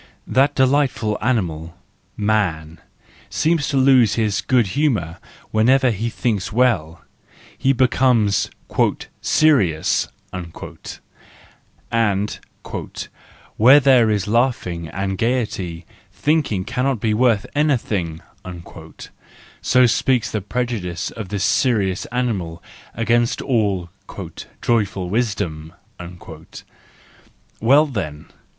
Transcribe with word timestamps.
That 0.25 0.55
delightful 0.55 1.15
animal, 1.21 1.77
man, 2.17 2.79
seems 3.29 3.67
to 3.69 3.77
lose 3.77 4.15
his 4.15 4.41
good 4.41 4.69
humour 4.73 5.19
whenever 5.51 5.91
he 5.91 6.09
thinks 6.09 6.51
well; 6.51 7.03
he 7.55 7.71
becomes" 7.71 8.49
serious"! 9.21 10.07
And" 11.91 12.39
where 13.57 13.79
there 13.79 14.09
is 14.09 14.27
laughing 14.27 14.87
and 14.87 15.11
SANCTUS 15.11 15.19
JANUARIUS 15.19 15.55
253 15.55 15.85
gaiety, 15.85 15.85
thinking 16.11 16.65
cannot 16.65 16.99
be 16.99 17.13
worth 17.13 17.45
anything: 17.53 18.21
"—so 19.61 19.85
speaks 19.85 20.31
the 20.31 20.41
prejudice 20.41 21.11
of 21.11 21.29
this 21.29 21.43
serious 21.43 22.07
animal 22.07 22.63
against 22.95 23.39
all 23.43 23.91
"Joyful 24.63 25.11
Wisdom."—Well, 25.11 27.85
then! 27.85 28.25